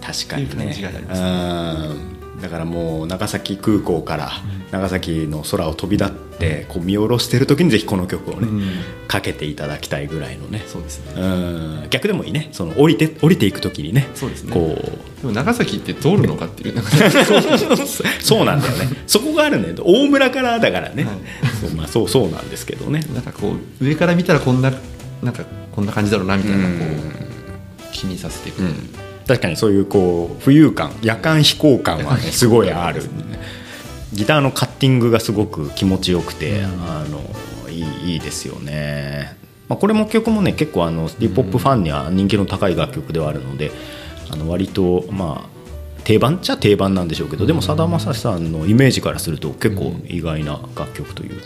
[0.00, 1.22] 確かにっていう感じがあります。
[1.22, 4.30] うんだからもう長崎空港から
[4.70, 8.62] 長崎の空を飛び立ってこう見下ろしてる時にぜひこの曲をね、うん。
[9.08, 10.62] かけていただきたいぐらいのね。
[10.66, 11.20] そうですね。
[11.20, 11.26] う
[11.86, 11.86] ん。
[11.90, 12.48] 逆でもいいね。
[12.52, 14.08] その降りて降りていく時にね。
[14.14, 14.52] そうですね。
[14.52, 15.20] こう。
[15.20, 16.80] でも長崎って通るのかっていう
[18.20, 18.88] そうなんだよね。
[19.06, 21.14] そこがあるね大村からだからね、はい。
[21.60, 23.02] そうまあ、そうそうなんですけどね。
[23.14, 24.72] なんかこう上から見たらこんな
[25.22, 26.70] なんかこんな感じだろうなみたいなこ
[27.90, 28.62] う気にさせてく。
[28.62, 28.68] る、
[29.28, 33.02] 確かにそういうこう浮遊感夜間飛行感はねすごいある。
[34.14, 37.20] ギターのカッティングがすごく気持ちよくて、あの
[37.70, 39.36] いいいいですよね、
[39.68, 43.70] まあ、これも曲もね結構あのシティ・ポップファンには人気の高い楽曲ではあるので
[44.30, 45.58] あの割とまあ
[46.04, 51.40] 定番っちゃ定番なんでしょうけどでもさだまさしさんのイメージからすると結構意外な楽曲という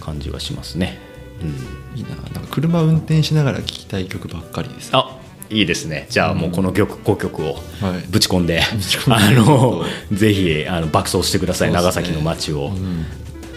[0.00, 0.98] 感じはしますね。
[1.40, 1.98] うん。
[1.98, 2.10] いいな。
[2.16, 4.90] なんか車運転しながら聴きたい曲ばっかりです。
[4.92, 5.19] あ
[5.50, 6.06] いいですね。
[6.08, 8.06] じゃあもうこの曲5曲をはい。
[8.08, 9.40] ぶち込んで、ち込んで。
[9.40, 11.74] あの ぜひあの爆走してください、ね。
[11.74, 13.04] 長崎の街を、うん。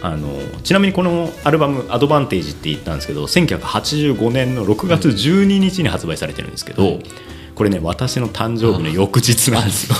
[0.02, 0.28] あの
[0.64, 7.00] ちなみにこのアルバム「アドバンテージ」って言ったんですけど1985年の6月12日に発売されてるんですけど、
[7.56, 9.96] これね私の誕生日の翌日なんですよ。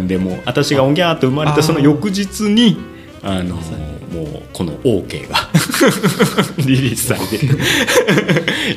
[0.08, 2.78] でもう私がおぎゃーっと生まれたその翌日に
[3.22, 3.60] あの
[4.12, 5.36] もうこの OK が
[6.58, 7.58] リリースされてる。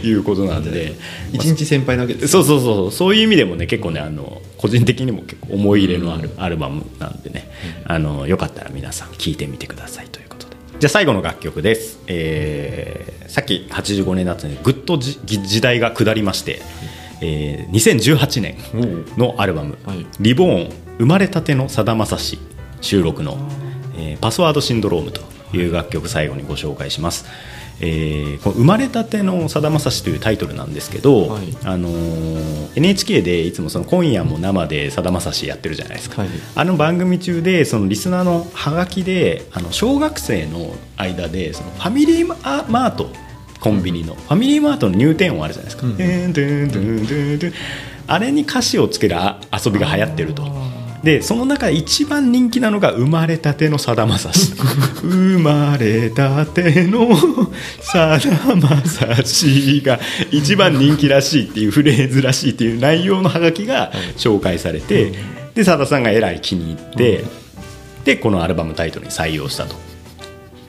[0.01, 0.95] ということなんで。
[1.33, 3.15] 一日先輩なわけですそうそうそうそう。
[3.15, 7.49] いう意味でもね結構ねあの個人的にも結構思い入れのあるアルバムなんでね、
[7.85, 10.55] あのよかったら皆さん聴いてみてくださいということで。
[10.79, 16.61] じゃあ最後の楽曲です、えーさっき85年だったのでぐっとじ時代が下りまして、
[17.21, 18.57] えー2018年
[19.17, 22.39] のアルバムはい「リボーン生まれたてのさだまさし」
[22.81, 23.37] 収録の、
[23.99, 25.21] えーパスワードシンドローム」と
[25.53, 27.25] いう楽曲最後にご紹介します。
[27.81, 31.43] えーこの生まれたてのさだまさしというタイトルなんですけど、はい。
[31.63, 36.29] あのー NHK でいつもその今夜も生でさだまさしやってるじゃないですか、はい。
[36.55, 42.35] あの番組中でそのリスナーのハガキであの小学生の間でそのファミリーマ
[42.69, 43.09] マート
[43.59, 47.53] コンビニの、ファミリーマートの入店音あるじゃないですか、うん
[48.11, 50.43] あれに歌詞をつけるあ遊びが流行ってると
[51.03, 54.53] でその中で一番人気なのが生まれたてのさだまさし。
[55.01, 57.07] 生まれたての
[57.81, 59.99] さだまさしが
[60.31, 65.13] 一番人気らしいっていうフレーズらしいっていう内容のハガキが紹介されて、
[65.55, 67.23] でさださんがえらい気に入って、
[68.03, 69.75] でこのアルバムタイトルに採用したと。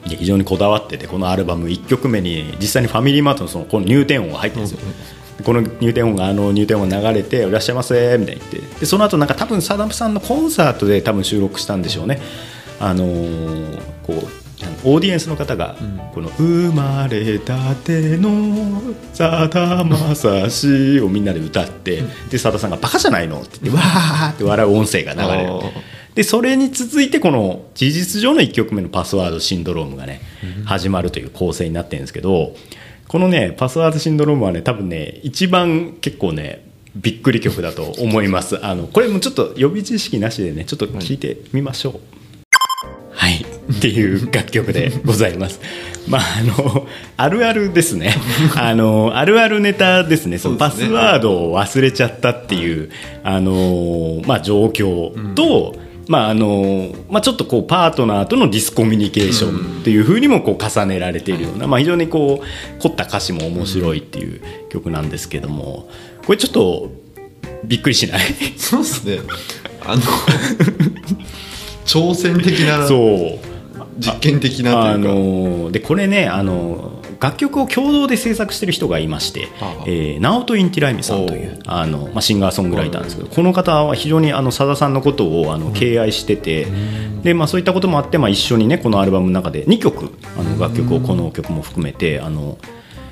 [0.07, 4.87] で非常にこだわっててこのアルバム1曲目に実際にファミリーマートのそのこの入店音が入ってるんですよ、
[5.43, 8.79] この入店音があの入店音が流れて「いらっしゃいませ」みたいに言って。
[8.79, 12.21] でその後なんか多分さださんのコンサートで多分収録したんでしょうね。
[12.79, 14.27] あのーこう
[14.83, 15.75] オーディエンスの方が
[16.13, 18.79] 「この生まれたての
[19.13, 24.29] さだまさし」をみんなで歌ってでさださんが「バカじゃないの?」って言ってわー。
[24.31, 25.51] って笑う音声が流れる。
[26.13, 30.21] でそれに続いてこの事実上の1曲目のパスワードシンドロームがね
[30.65, 32.53] 始まるという構成になってるんですけど
[33.11, 41.99] このねパスワードシンドロームはね多分ね一番結構ねびっくり曲だと思いますあのこれもちょっと予備知識なしでねちょっと聞いてみましょう
[43.11, 45.59] はい、っていう楽曲でございます。
[46.07, 48.15] まああのあるあるですね。
[48.55, 50.37] あのあるあるネタですね。
[50.37, 52.89] そのパスワードを忘れちゃったっていう
[53.23, 55.75] あのまあ状況と。
[56.11, 65.89] まああのまあ、ちょっとこうパートナーとのディスコミュニケーションっていうふうにもこう重ねられているような、まあ、非常にこう凝った歌詞も面白いっていう曲なんですけども
[66.25, 66.91] これちょっと
[67.63, 68.19] びっくりしない？
[68.57, 69.19] そうですね。
[69.85, 70.01] あの
[71.85, 73.39] 挑戦的なそう。
[73.99, 75.13] 実験的なあというか。
[75.13, 86.65] のでこれねあの楽曲を共同で制作してる人がいましてああ、えー、ナオト・インティライミさんというおあの、まあ、シンガーソングライターなんですけどこの方は非常にあのさださんのことをあの敬愛してて、
[87.21, 92.57] でまあ、そういったこともあって、まあ、一緒にねこのアルバムの中で2曲あの楽曲をこの曲も含めてあの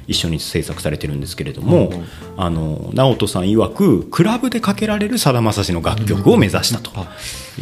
[0.07, 1.91] 一緒に制作されてるんですけれども、
[2.35, 6.91] あの直人さん曰くクラブでかけられるさだまさしの楽曲を目指したと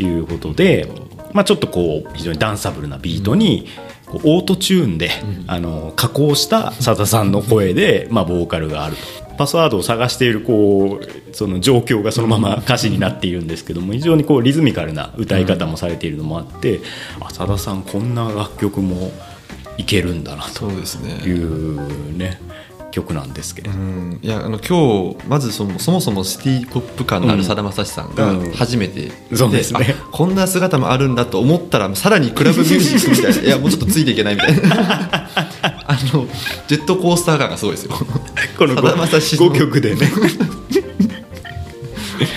[0.01, 0.87] いうことで、
[1.33, 3.67] まあ、ちょっとこう非常にダンサブルなビートに
[4.07, 5.11] こうオートチューンで、
[5.47, 9.27] あの加工したさださんの声で、まあ、ボーカルがあると。
[9.37, 16.81] パスワードを探しているこうその状況がそのまま歌詞になっているんですけども非常にこうリズミカルな歌い方もされているのもあって
[17.19, 19.11] あさださんこんな楽曲も
[19.77, 21.11] いけるんだなとそうですね。
[21.23, 22.39] いうね
[22.97, 24.19] 曲なんですけれど、うん。
[24.21, 28.51] いやあの今日まずそのそもそもシティポップ感のあるさだまさしさんがうん。
[28.53, 29.95] 初めて、そうですね。
[29.99, 33.41] あこんな姿もあるんだと思ったらさらにクラブミュージックみたいな。
[33.47, 35.29] いやもうちょっとついていけないみたいな。
[35.89, 36.27] あの
[36.67, 37.91] ジェットコースター感がすごいですよ。
[38.57, 40.01] このさだまさしの5曲でね。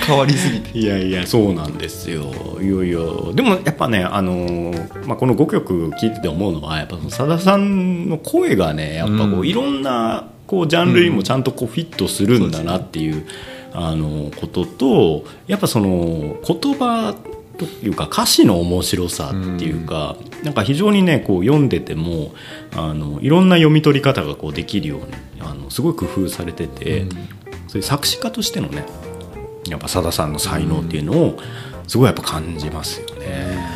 [0.07, 0.79] 変わりすぎて。
[0.79, 2.33] いやいやそうなんですよ。
[2.61, 9.46] いよいよでもやっぱねあのーまあ、この5曲聴いてて思うのはやっぱさださんの声がねやっぱこう、うん。
[9.46, 13.25] いろんなこうジャンルにもちゃんとこうフィットするんだなっていう,、
[13.73, 17.15] あのこととやっぱその言葉
[17.57, 22.33] というか歌詞の面白さっていうか、なんか非常にねこう読んでても
[22.75, 25.07] あのいろんな読み取り方がこうできるように
[25.41, 27.07] あのすごい工夫されてて、
[27.69, 28.85] そういう作詞家としてのね
[29.69, 31.39] やっぱさださんの才能っていうのを
[31.87, 33.70] すごいやっぱ感じますよね。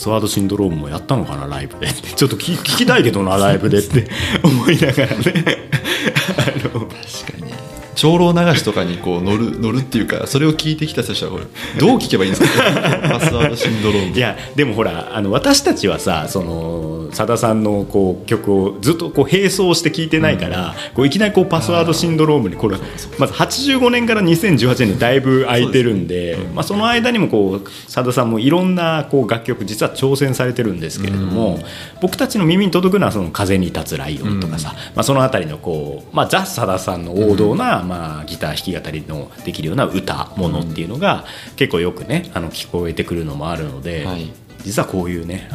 [0.00, 1.88] うんパスワードシンドロームもやったのかなライブで。
[1.92, 4.08] ちょっと聞聞きたいけどなライブでって
[4.42, 5.68] 思いながらね。
[6.38, 6.42] あ
[6.74, 7.52] の確かに。
[8.00, 11.32] 長老流しとかにこう乗る乗るっていうかそれを聞いてきた人たちは
[11.78, 12.64] どう聞けばいいんですか、
[13.10, 22.78] パスワードシンドロームいやでもほらあの私たちはさそのさださんのこう曲をずっとこう並走して聴いてないから、こういきなりこうパスワードシンドロームにこれ
[23.18, 31.58] まず85年から2018年にだいぶ空いてるんでそまあ、その間にもこうさださんもいろんなこう楽曲実は挑戦されてるんですけれども、
[32.00, 41.24] 僕たちの耳に届くのはその「風に立つライオン」とかさ、まあ、その辺りのこう、まあ、ザ・さださんの王道な、まあ、ギター弾き語りのできるような歌ものっていうのが
[41.56, 44.06] 結構よくねあの聞こえてくるのもあるので。
[44.06, 45.48] はい実はこういうね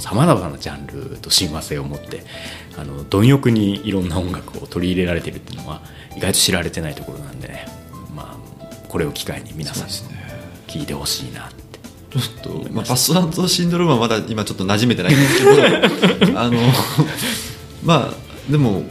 [0.00, 2.24] さまざまなジャンルと親和性を持って
[2.76, 5.80] あの貪欲にいろんな音楽を取り入れられてるっていうのは
[6.14, 7.64] 意外と知られてないところなんでね、
[8.14, 9.94] まあ、これを機会に皆さんに
[10.66, 11.58] 聞いてほしいなって。
[12.10, 16.58] ちょっと、まあ、パスワードシンドロームはまだ今ちょっと馴染めてないんですけど あの
[17.82, 18.82] まあでも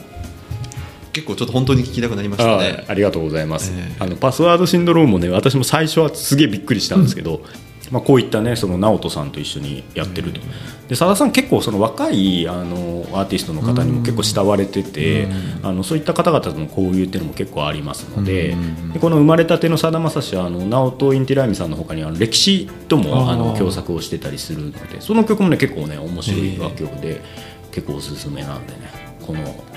[1.18, 3.96] 結構ちょっと本当に聞きたくなりましたあねありがとうございます、ええ。
[4.00, 7.42] あのパスワードシンドロームもね私も最初はすげえびっくりしたんですけど、
[7.90, 10.42] まあ、こういったねその直人さんと一緒にやってると、
[10.88, 15.28] でさださん結構その若いあのアーティストの方にも結構慕われてて、
[15.64, 18.56] あのそういった方々との交流っていうのも結構ありますので,、
[18.94, 27.58] でこの生まれたてのさだまさしはあのナオト・インティライミさんのほかにあのレキシともあの共作をしてたりするのでその曲もね結構ね面白い楽曲で。
[27.78, 28.90] 結構おすすめなんでね
[29.22, 29.64] この「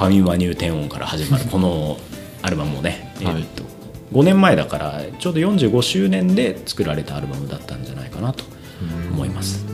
[0.00, 1.98] ファミマニューテンオン」から始まるこの
[2.40, 3.34] アルバムもね、えはい。
[3.34, 3.62] ーっと
[4.14, 8.42] 5年前だからちょうど45周年で作られたアルバムだったんじゃないかなと
[9.12, 9.66] 思います。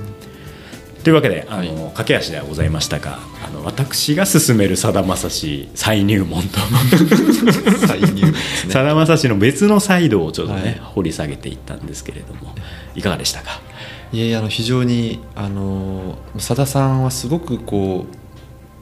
[1.04, 6.58] というわけであの、駆け足ではございましたがあの私が勧めるさだまさし再入門と。
[7.86, 8.72] 再入ですね。
[8.72, 10.80] さだまさしの別のサイドをちょっとね、はい。
[10.96, 12.52] 掘り下げていったんですけれども
[12.96, 13.60] いかがでしたか？
[14.12, 18.16] いやいやあの非常にあのさださんはすごくこう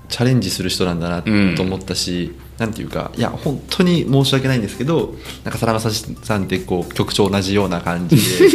[0.08, 8.48] チャレンジする人なんだなうんと思ったし、なんていうかいや本当に申し訳ないんですけどなんかさだまさしさんってこう曲調同じような感じで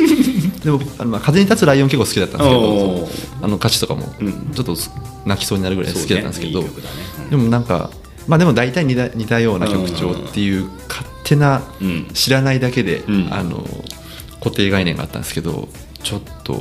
[0.64, 4.52] でもあの、まあ、風に立つライオン結構好きだったんですけどあの歌詞とかもうん。
[4.54, 4.76] ちょっと
[5.26, 6.68] 泣きそうになるぐらい好きだったんですけど、ね。
[6.68, 6.74] ね。
[7.24, 7.30] うん。
[7.30, 7.91] でもなんか
[8.28, 12.08] まあでも大体似た似たような曲調っていう勝手なうん。
[12.14, 13.28] 知らないだけで、うん。
[13.32, 13.68] あの
[14.39, 15.68] 固定概念があったんですけど
[16.02, 16.54] ちょっと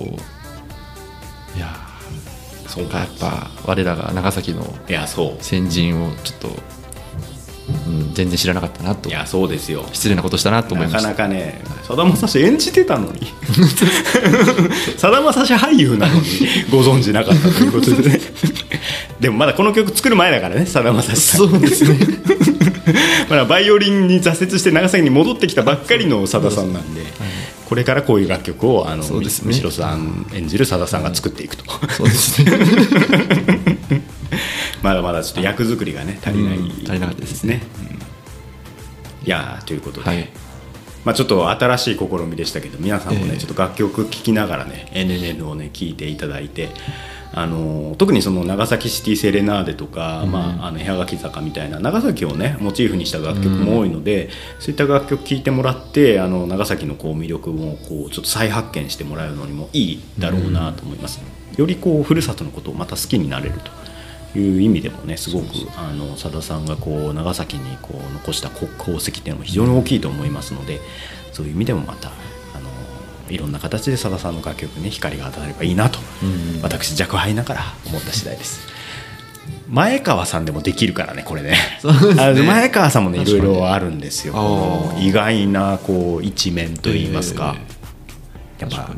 [1.57, 1.88] いや
[2.69, 4.62] そうやっぱ我らが長崎の
[5.41, 6.49] 先人をちょっと、
[7.89, 9.09] うん、全然知らなかったなと。
[9.09, 9.87] いやそうですよ。
[9.93, 11.09] 失礼なことしたなと思いなかました。
[11.09, 13.33] なかねさだまさし演じてたのに。
[14.99, 16.23] さだまさし俳優なのに
[16.71, 18.21] ご存知なかったということでね。
[19.19, 21.49] でもまだこの曲作る前だからねさだまさしさん。
[21.49, 21.99] そうですね。
[23.29, 27.03] まだバイオリンに挫折して長崎に戻ってきたばっかりのさださんなんで、
[27.69, 29.49] これからこういう楽曲をあの、そうですね。
[29.49, 32.53] みしろさん演じるさださんが作っていくと、そうですね。
[34.83, 37.62] まだまだちょっと役作りがね足りない、うん足りなかったですね。
[37.81, 39.27] うん。
[39.27, 40.29] いやーということで、はい。
[41.05, 43.39] まあ、ちょっと新しい試みでしたけど皆さんもね、ええ。
[43.39, 46.71] ちょっと楽曲聴きながらね NNN をね聴いていただいて
[47.33, 61.20] あのー特にその長崎シティセレナーデとか、まあ、あの部屋垣坂みたいな長崎をねモチーフにした楽曲も多いので、そういった楽曲聴いてもらってあの長崎のこう魅力もこうちょっと再発見してもらうのにもいいだろうなと思います、
[61.57, 63.55] よりこうふるさとのことをまた好きになれる
[64.33, 70.81] という意味でもねすごくあの佐田さんがこう長崎にこう残した功功績っていうのも非常に大きいと思いますので
[71.33, 72.12] そういう意味でもまた
[73.29, 76.26] いろんな形で佐田さんの楽曲に光が当たればいいなと、う
[76.59, 78.61] ん私若輩ながら思った次第です。
[79.68, 81.57] 前川さんでもできるからねこれね。
[82.35, 82.43] ね。
[82.43, 84.35] 前川さんもねいろいろあるんですよ。
[84.99, 87.55] 意外なこう一面といいますか、
[88.59, 88.91] やっぱ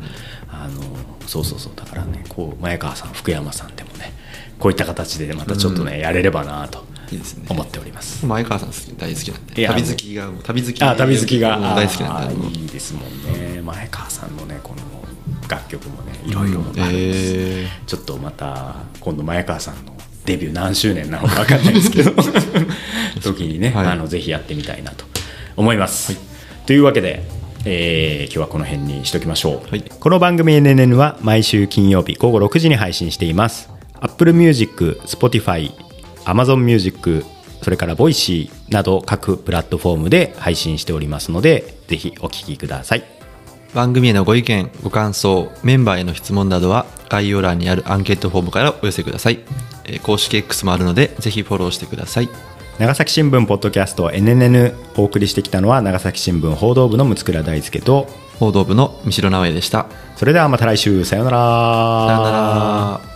[0.49, 0.81] あの
[1.27, 1.73] そうそうそう。
[1.75, 4.13] だからねこう前川さん福山さんでもね
[4.59, 7.45] こういった形でまたちょっとね、やれればなといいですね。
[7.49, 8.25] 思っております。
[8.25, 9.67] 前川さん好き大好きなんで。
[9.67, 12.27] 旅好きが旅好きあ旅好きが大好きなんあで。
[12.27, 13.61] あのーいいですもんね。
[13.61, 14.81] 前川さんのねこの
[15.47, 19.93] 楽曲もねいろいろあるんです、えちょっとまた今度前川さんの
[20.25, 22.11] デビュー何周年なのか分かんないですけど。
[23.21, 23.87] 時にね、はい。
[23.87, 25.05] あのぜひやってみたいなと
[25.57, 26.17] 思います。
[26.65, 27.23] というわけで、
[27.65, 29.83] えー今日はこの辺にしときましょう、はい。
[29.83, 33.69] この番組 NNN は毎週金曜日午後6時に配信しています。
[33.99, 35.71] Apple Music、Spotify、
[36.25, 37.25] Amazon Music
[37.61, 43.03] それから Voicy など各プラットフォームで配信しておりますのでぜひお聞きください。
[43.73, 49.39] 番組へのご意見ご感想メンバーへの質問などは概要欄にあるアンケートフォームからお寄せください、
[49.85, 52.29] えー公式 X もあるのでぜひフォローしてください。
[52.79, 58.07] 長崎新聞ポッドキャスト NNN お送りしてきたのは長崎新聞報道部の六倉大輔と
[58.39, 59.85] 報道部の三代直江でした。
[60.15, 61.37] それではまた来週さようなら。
[62.07, 62.31] さよな
[63.05, 63.10] ら